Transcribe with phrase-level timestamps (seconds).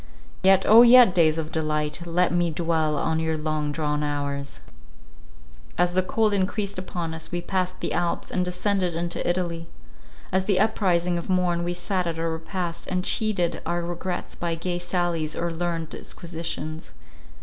[0.41, 2.07] Yet, O yet, days of delight!
[2.07, 4.61] let me dwell on your long drawn hours!
[5.77, 9.67] As the cold increased upon us, we passed the Alps, and descended into Italy.
[10.31, 14.55] At the uprising of morn, we sat at our repast, and cheated our regrets by
[14.55, 16.93] gay sallies or learned disquisitions.